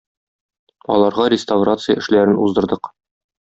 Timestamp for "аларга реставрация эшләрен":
0.95-2.43